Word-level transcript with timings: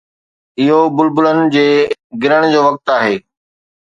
اهو 0.61 0.79
بلبلن 0.95 1.39
جي 1.55 1.67
گرڻ 2.25 2.41
جو 2.53 2.59
وقت 2.67 2.85
آهي 2.97 3.15